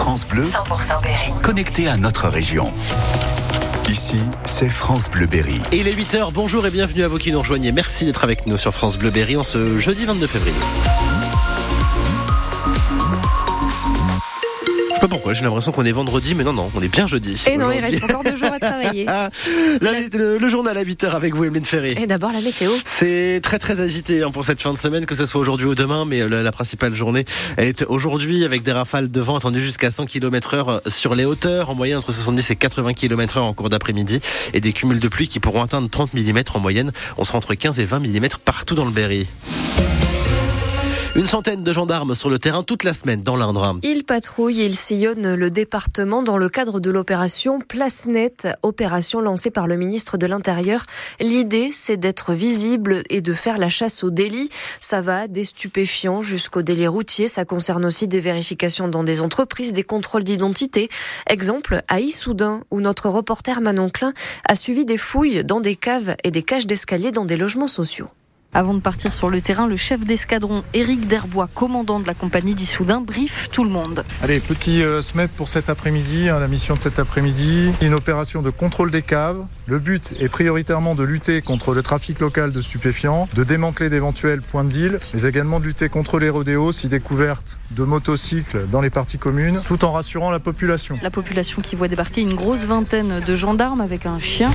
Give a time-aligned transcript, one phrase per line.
[0.00, 1.30] France Bleu, 100% Berry.
[1.42, 2.72] connecté à notre région.
[3.86, 5.60] Ici, c'est France Bleu Berry.
[5.72, 7.70] Et il est 8h, bonjour et bienvenue à vous qui nous rejoignez.
[7.70, 10.56] Merci d'être avec nous sur France Bleu Berry en ce jeudi 22 février.
[15.32, 17.42] J'ai l'impression qu'on est vendredi, mais non, non, on est bien jeudi.
[17.50, 19.06] Et non, il reste encore deux jours à travailler.
[19.12, 19.30] Ah,
[19.80, 21.94] la- le, le journal à 8h avec vous, Emeline Ferry.
[22.00, 22.70] Et d'abord la météo.
[22.84, 25.74] C'est très très agité hein, pour cette fin de semaine, que ce soit aujourd'hui ou
[25.74, 27.24] demain, mais euh, la, la principale journée,
[27.56, 31.24] elle est aujourd'hui avec des rafales de vent attendues jusqu'à 100 km heure sur les
[31.24, 34.20] hauteurs, en moyenne entre 70 et 80 km heure en cours d'après-midi,
[34.54, 36.92] et des cumuls de pluie qui pourront atteindre 30 mm en moyenne.
[37.18, 39.26] On sera entre 15 et 20 mm partout dans le Berry.
[41.16, 43.76] Une centaine de gendarmes sur le terrain toute la semaine dans l'Indre.
[43.82, 49.50] Ils patrouillent, ils sillonnent le département dans le cadre de l'opération Place Nette, opération lancée
[49.50, 50.84] par le ministre de l'Intérieur.
[51.18, 54.50] L'idée, c'est d'être visible et de faire la chasse au délit.
[54.78, 57.26] Ça va des stupéfiants jusqu'au délit routier.
[57.26, 60.88] Ça concerne aussi des vérifications dans des entreprises, des contrôles d'identité.
[61.26, 64.12] Exemple, à Issoudun, où notre reporter Manon Klein
[64.48, 68.06] a suivi des fouilles dans des caves et des cages d'escalier dans des logements sociaux.
[68.52, 72.56] Avant de partir sur le terrain, le chef d'escadron Éric Derbois, commandant de la compagnie
[72.56, 74.04] d'Issoudun, briefe tout le monde.
[74.24, 77.70] Allez, petit euh, SMEP pour cet après-midi, hein, la mission de cet après-midi.
[77.80, 79.38] Une opération de contrôle des caves.
[79.66, 84.42] Le but est prioritairement de lutter contre le trafic local de stupéfiants, de démanteler d'éventuels
[84.42, 88.80] points de deal, mais également de lutter contre les rodéos si découverte de motocycles dans
[88.80, 90.98] les parties communes, tout en rassurant la population.
[91.04, 94.50] La population qui voit débarquer une grosse vingtaine de gendarmes avec un chien.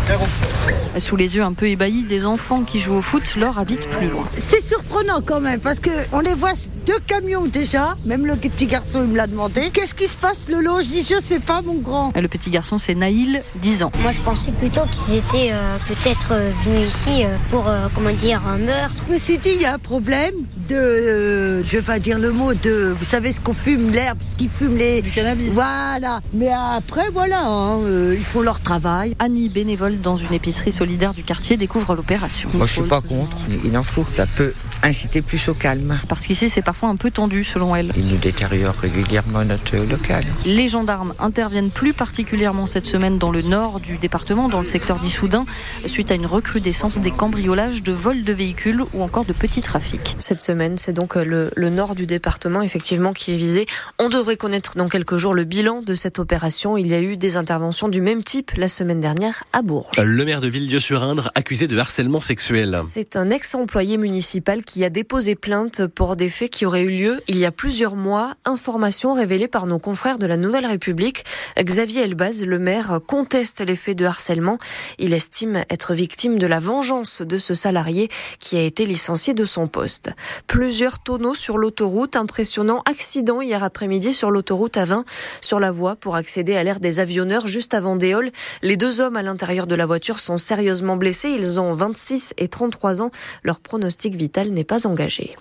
[0.97, 4.07] Sous les yeux un peu ébahis, des enfants qui jouent au foot leur habitent plus
[4.09, 4.23] loin.
[4.37, 6.53] C'est surprenant quand même parce que on les voit
[6.85, 7.95] deux camions déjà.
[8.05, 9.69] Même le petit garçon il me l'a demandé.
[9.71, 10.81] Qu'est-ce qui se passe Lolo?
[10.81, 12.11] Je dis je sais pas mon grand.
[12.15, 13.91] Le petit garçon, c'est Naïl, 10 ans.
[14.01, 18.11] Moi, je pensais plutôt qu'ils étaient euh, peut-être euh, venus ici euh, pour, euh, comment
[18.11, 19.03] dire, un meurtre.
[19.07, 20.33] Je me suis dit il y a un problème
[20.67, 24.17] de, euh, je vais pas dire le mot de, vous savez ce qu'on fume l'herbe,
[24.21, 25.53] ce qu'ils fument les Du cannabis.
[25.53, 26.21] Voilà.
[26.33, 29.15] Mais après voilà, hein, euh, ils font leur travail.
[29.19, 32.49] Annie, bénévole dans une épicerie solidaire du quartier, découvre l'opération.
[32.53, 33.37] Moi, je suis pas contre.
[33.63, 34.05] Il en faut.
[34.15, 35.99] Ça peut inciter plus au calme.
[36.07, 37.91] Parce qu'ici, c'est parfois un peu tendu, selon elle.
[37.97, 40.25] Il nous détériore régulièrement notre local.
[40.45, 44.99] Les gendarmes interviennent plus particulièrement cette semaine dans le nord du département, dans le secteur
[44.99, 45.45] d'Issoudun,
[45.85, 50.15] suite à une recrudescence des cambriolages, de vols de véhicules ou encore de petits trafics.
[50.19, 53.65] Cette semaine, c'est donc le, le nord du département, effectivement, qui est visé.
[53.99, 56.77] On devrait connaître dans quelques jours le bilan de cette opération.
[56.77, 59.97] Il y a eu des interventions du même type la semaine dernière à Bourges.
[60.03, 62.77] Le maire de Villedieu-sur-Indre accusé de harcèlement sexuel.
[62.87, 67.21] C'est un ex-employé municipal qui a déposé plainte pour des faits qui auraient eu lieu
[67.27, 68.33] il y a plusieurs mois.
[68.45, 71.23] Information révélée par nos confrères de la Nouvelle République.
[71.57, 74.57] Xavier Elbaz, le maire, conteste les faits de harcèlement.
[74.97, 78.09] Il estime être victime de la vengeance de ce salarié
[78.39, 80.11] qui a été licencié de son poste.
[80.47, 82.15] Plusieurs tonneaux sur l'autoroute.
[82.15, 85.05] Impressionnant accident hier après-midi sur l'autoroute A20
[85.41, 88.31] sur la voie pour accéder à l'aire des avionneurs juste avant Déol.
[88.63, 91.29] Les deux hommes à l'intérieur de la voiture sont sérieusement blessés.
[91.29, 93.11] Ils ont 26 et 33 ans.
[93.43, 95.35] Leur pronostic vital n'est pas engagé.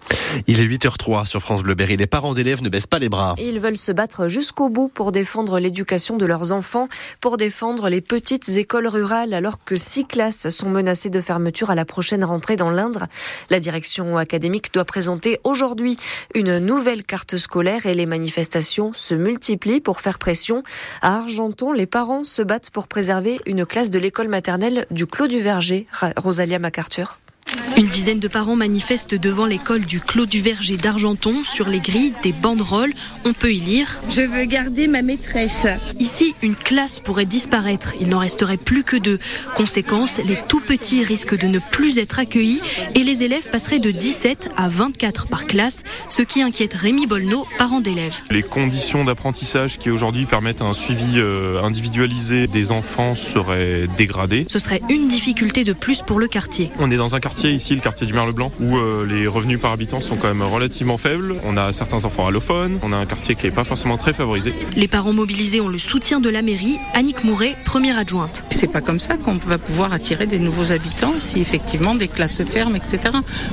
[0.47, 1.97] Il est 8h03 sur France Bleu Berry.
[1.97, 3.35] Les parents d'élèves ne baissent pas les bras.
[3.39, 6.89] Ils veulent se battre jusqu'au bout pour défendre l'éducation de leurs enfants,
[7.21, 11.75] pour défendre les petites écoles rurales alors que six classes sont menacées de fermeture à
[11.75, 13.07] la prochaine rentrée dans l'Indre.
[13.51, 15.97] La direction académique doit présenter aujourd'hui
[16.35, 20.63] une nouvelle carte scolaire et les manifestations se multiplient pour faire pression.
[21.01, 25.29] À Argenton, les parents se battent pour préserver une classe de l'école maternelle du Clos
[25.29, 25.87] du Verger.
[26.17, 27.19] Rosalia MacArthur.
[27.77, 31.43] Une dizaine de parents manifestent devant l'école du Clos du Verger d'Argenton.
[31.45, 32.93] Sur les grilles, des banderoles.
[33.25, 35.67] On peut y lire Je veux garder ma maîtresse.
[35.99, 37.95] Ici, une classe pourrait disparaître.
[38.01, 39.19] Il n'en resterait plus que deux.
[39.57, 42.61] Conséquence, les tout petits risquent de ne plus être accueillis
[42.95, 47.45] et les élèves passeraient de 17 à 24 par classe, ce qui inquiète Rémi Bolno,
[47.59, 48.23] parent d'élèves.
[48.31, 54.47] Les conditions d'apprentissage qui aujourd'hui permettent un suivi euh, individualisé des enfants seraient dégradées.
[54.49, 56.71] Ce serait une difficulté de plus pour le quartier.
[56.79, 59.73] On est dans un quartier ici, le quartier du Merle-Blanc, où euh, les revenus par
[59.73, 61.35] habitant sont quand même relativement faibles.
[61.45, 64.53] On a certains enfants allophones, on a un quartier qui n'est pas forcément très favorisé.
[64.77, 66.79] Les parents mobilisés ont le soutien de la mairie.
[66.95, 68.45] Annick Mouret, première adjointe.
[68.51, 72.37] C'est pas comme ça qu'on va pouvoir attirer des nouveaux habitants si effectivement des classes
[72.37, 72.99] se ferment, etc.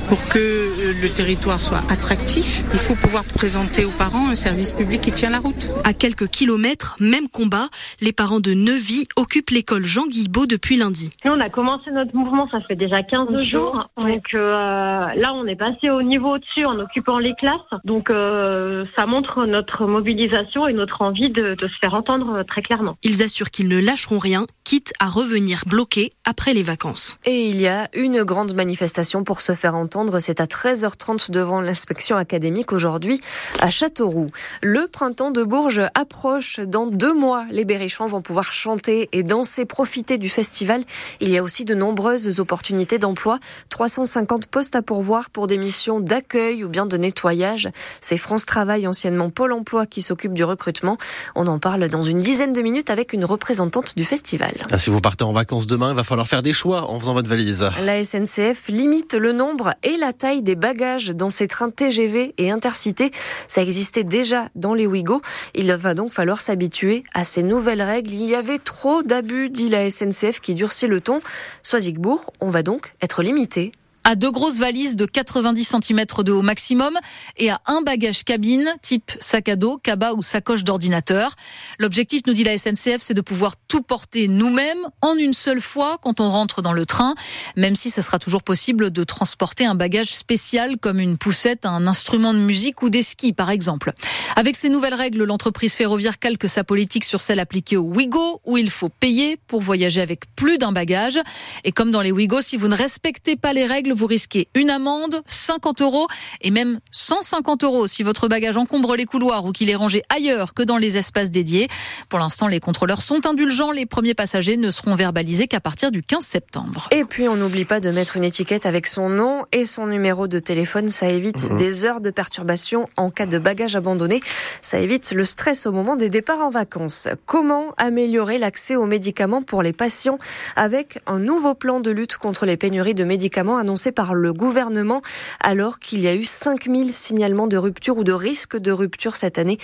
[0.08, 4.72] Pour que euh, le territoire soit attractif, il faut pouvoir présenter aux parents un service
[4.72, 5.70] public qui tient la route.
[5.84, 7.68] À quelques kilomètres, même combat,
[8.00, 11.10] les parents de Neuvy occupent l'école Jean Guilbeault depuis lundi.
[11.24, 13.71] Nous, on a commencé notre mouvement, ça fait déjà 15 jours.
[13.72, 13.88] Jours.
[13.96, 17.60] Donc là, on est passé au niveau au-dessus en occupant les classes.
[17.84, 22.96] Donc ça montre notre mobilisation et notre envie de, de se faire entendre très clairement.
[23.02, 27.18] Ils assurent qu'ils ne lâcheront rien, quitte à revenir bloqués après les vacances.
[27.24, 30.18] Et il y a une grande manifestation pour se faire entendre.
[30.18, 33.20] C'est à 13h30 devant l'inspection académique aujourd'hui
[33.60, 34.30] à Châteauroux.
[34.62, 36.60] Le printemps de Bourges approche.
[36.60, 40.82] Dans deux mois, les Berrichons vont pouvoir chanter et danser, profiter du festival.
[41.20, 43.38] Il y a aussi de nombreuses opportunités d'emploi.
[43.68, 47.68] 350 postes à pourvoir pour des missions d'accueil ou bien de nettoyage.
[48.00, 50.96] C'est France Travail, anciennement Pôle emploi, qui s'occupe du recrutement.
[51.34, 54.54] On en parle dans une dizaine de minutes avec une représentante du festival.
[54.70, 57.14] Ah, si vous partez en vacances demain, il va falloir faire des choix en faisant
[57.14, 57.70] votre valise.
[57.82, 62.50] La SNCF limite le nombre et la taille des bagages dans ses trains TGV et
[62.50, 63.12] intercités.
[63.48, 65.22] Ça existait déjà dans les Ouigo.
[65.54, 68.12] Il va donc falloir s'habituer à ces nouvelles règles.
[68.12, 71.20] Il y avait trop d'abus, dit la SNCF qui durcit le ton.
[71.62, 76.32] Soisigbourg, on va donc être limité écoutez à deux grosses valises de 90 cm de
[76.32, 76.98] haut maximum
[77.36, 81.34] et à un bagage cabine type sac à dos, cabas ou sacoche d'ordinateur.
[81.78, 85.98] L'objectif, nous dit la SNCF, c'est de pouvoir tout porter nous-mêmes en une seule fois
[86.02, 87.14] quand on rentre dans le train,
[87.56, 91.86] même si ce sera toujours possible de transporter un bagage spécial comme une poussette, un
[91.86, 93.92] instrument de musique ou des skis par exemple.
[94.36, 98.58] Avec ces nouvelles règles, l'entreprise ferroviaire calque sa politique sur celle appliquée au Ouigo où
[98.58, 101.20] il faut payer pour voyager avec plus d'un bagage.
[101.64, 104.70] Et comme dans les Ouigo, si vous ne respectez pas les règles, vous risquez une
[104.70, 106.06] amende, 50 euros
[106.40, 110.54] et même 150 euros si votre bagage encombre les couloirs ou qu'il est rangé ailleurs
[110.54, 111.68] que dans les espaces dédiés.
[112.08, 113.70] Pour l'instant, les contrôleurs sont indulgents.
[113.70, 116.88] Les premiers passagers ne seront verbalisés qu'à partir du 15 septembre.
[116.90, 120.28] Et puis, on n'oublie pas de mettre une étiquette avec son nom et son numéro
[120.28, 120.88] de téléphone.
[120.88, 121.56] Ça évite mmh.
[121.56, 124.20] des heures de perturbation en cas de bagage abandonné.
[124.60, 127.08] Ça évite le stress au moment des départs en vacances.
[127.26, 130.18] Comment améliorer l'accès aux médicaments pour les patients
[130.56, 135.02] avec un nouveau plan de lutte contre les pénuries de médicaments annoncé par le gouvernement
[135.40, 139.38] alors qu'il y a eu 5000 signalements de rupture ou de risque de rupture cette
[139.38, 139.58] année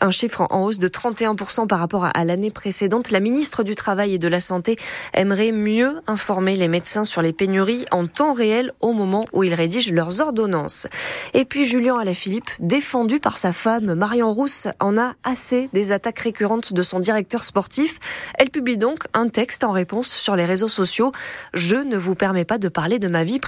[0.00, 3.10] un chiffre en hausse de 31% par rapport à l'année précédente.
[3.10, 4.76] La ministre du Travail et de la Santé
[5.14, 9.54] aimerait mieux informer les médecins sur les pénuries en temps réel au moment où ils
[9.54, 10.86] rédigent leurs ordonnances.
[11.34, 16.20] Et puis Julien Alaphilippe, défendu par sa femme Marion Rousse, en a assez des attaques
[16.20, 17.98] récurrentes de son directeur sportif.
[18.38, 21.12] Elle publie donc un texte en réponse sur les réseaux sociaux.
[21.54, 23.38] Je ne vous permets pas de parler de ma vie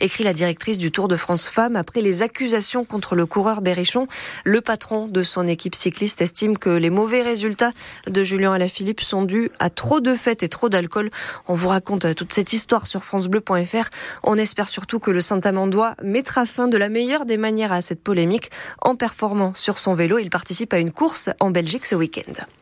[0.00, 4.06] écrit la directrice du Tour de France Femmes après les accusations contre le coureur Berrichon.
[4.44, 7.72] Le patron de son équipe cycliste estime que les mauvais résultats
[8.06, 11.10] de Julien Alaphilippe sont dus à trop de fêtes et trop d'alcool.
[11.48, 13.88] On vous raconte toute cette histoire sur francebleu.fr.
[14.22, 18.02] On espère surtout que le Saint-Amandois mettra fin de la meilleure des manières à cette
[18.02, 18.50] polémique
[18.82, 20.18] en performant sur son vélo.
[20.18, 22.46] Il participe à une course en Belgique ce week-end.